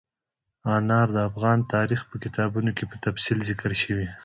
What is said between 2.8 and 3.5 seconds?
په تفصیل